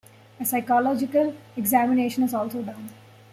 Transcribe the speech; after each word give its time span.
A 0.39 0.45
psychological 0.45 1.35
examination 1.55 2.23
is 2.23 2.33
also 2.33 2.63
done. 2.63 2.89